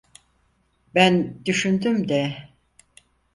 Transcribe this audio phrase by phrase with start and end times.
[0.95, 2.49] Ben düşündüm de…